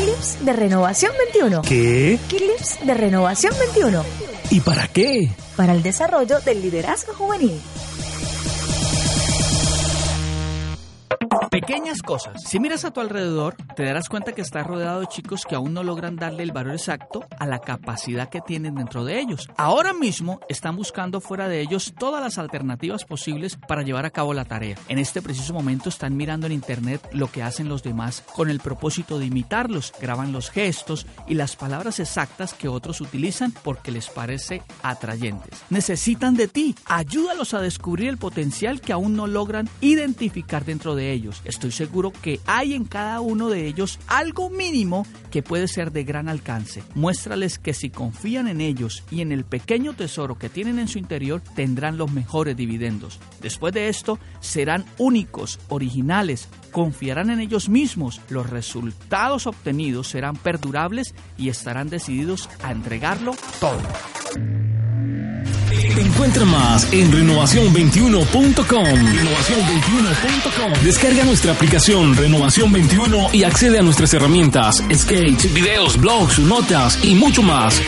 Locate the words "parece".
34.08-34.64